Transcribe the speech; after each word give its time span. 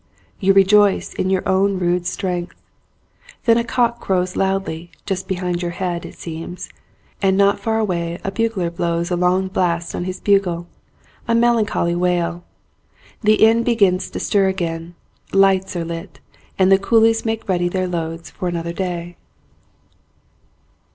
You 0.39 0.53
rejoice 0.53 1.13
in 1.13 1.29
your 1.29 1.47
own 1.47 1.77
rude 1.77 2.07
strength. 2.07 2.59
Then 3.45 3.59
a 3.59 3.63
cock 3.63 3.99
crows 3.99 4.35
loudly, 4.35 4.89
just 5.05 5.27
behind 5.27 5.61
your 5.61 5.69
head, 5.77 6.07
it 6.07 6.15
seems; 6.17 6.69
and 7.21 7.37
not 7.37 7.59
far 7.59 7.77
away 7.77 8.17
a 8.23 8.31
bugler 8.31 8.71
blows 8.71 9.11
a 9.11 9.15
long 9.15 9.47
blast 9.47 9.93
on 9.93 10.05
his 10.05 10.19
bugle, 10.19 10.65
a 11.27 11.35
melancholy 11.35 11.93
wail; 11.93 12.43
the 13.21 13.45
inn 13.45 13.61
begins 13.61 14.09
to 14.09 14.19
stir 14.19 14.47
again; 14.47 14.95
lights 15.33 15.75
are 15.75 15.85
lit, 15.85 16.19
and 16.57 16.71
the 16.71 16.79
coolies 16.79 17.23
make 17.23 17.47
ready 17.47 17.69
their 17.69 17.87
loads 17.87 18.31
for 18.31 18.47
another 18.47 18.73
day. 18.73 19.17